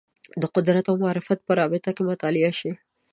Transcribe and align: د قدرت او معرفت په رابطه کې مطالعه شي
د 0.41 0.43
قدرت 0.55 0.85
او 0.91 0.95
معرفت 1.03 1.39
په 1.43 1.51
رابطه 1.59 1.89
کې 1.95 2.03
مطالعه 2.09 2.51
شي 2.59 2.71